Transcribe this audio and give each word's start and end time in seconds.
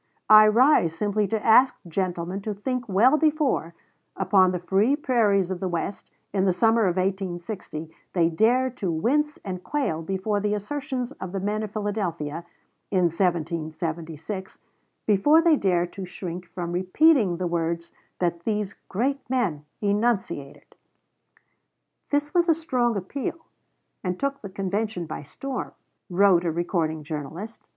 I 0.31 0.47
rise 0.47 0.95
simply 0.95 1.27
to 1.27 1.45
ask 1.45 1.75
gentlemen 1.87 2.41
to 2.41 2.55
think 2.55 2.89
well 2.89 3.17
before, 3.17 3.75
upon 4.15 4.51
the 4.51 4.57
free 4.57 4.95
prairies 4.95 5.51
of 5.51 5.59
the 5.59 5.67
West, 5.67 6.09
in 6.33 6.45
the 6.45 6.53
summer 6.53 6.87
of 6.87 6.95
1860, 6.97 7.87
they 8.13 8.27
dare 8.27 8.71
to 8.71 8.91
wince 8.91 9.37
and 9.45 9.63
quail 9.63 10.01
before 10.01 10.39
the 10.39 10.55
assertions 10.55 11.11
of 11.11 11.33
the 11.33 11.39
men 11.39 11.61
in 11.61 11.69
Philadelphia, 11.69 12.43
in 12.89 13.09
1776 13.11 14.57
before 15.05 15.39
they 15.39 15.55
dare 15.55 15.85
to 15.85 16.03
shrink 16.05 16.47
from 16.47 16.71
repeating 16.71 17.37
the 17.37 17.45
words 17.45 17.91
that 18.17 18.39
these 18.43 18.73
great 18.89 19.19
men 19.29 19.65
enunciated." 19.81 20.73
"This 22.09 22.33
was 22.33 22.49
a 22.49 22.55
strong 22.55 22.97
appeal, 22.97 23.35
and 24.03 24.19
took 24.19 24.41
the 24.41 24.49
convention 24.49 25.05
by 25.05 25.21
storm," 25.21 25.73
wrote 26.09 26.43
a 26.43 26.51
recording 26.51 27.03
journalist. 27.03 27.61